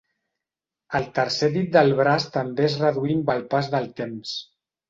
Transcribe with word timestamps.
El 0.99 1.05
tercer 1.19 1.51
dit 1.57 1.69
del 1.77 1.93
braç 2.01 2.27
també 2.39 2.67
es 2.71 2.79
reduí 2.87 3.19
amb 3.19 3.33
el 3.37 3.47
pas 3.55 3.73
del 3.77 3.91
temps. 4.03 4.37